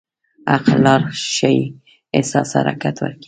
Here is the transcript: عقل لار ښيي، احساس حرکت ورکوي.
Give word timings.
عقل 0.53 0.73
لار 0.85 1.01
ښيي، 1.33 1.63
احساس 2.17 2.49
حرکت 2.59 2.95
ورکوي. 2.99 3.19